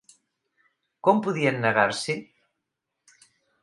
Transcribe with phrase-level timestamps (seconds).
[1.09, 2.19] Com podien negar-s'hi?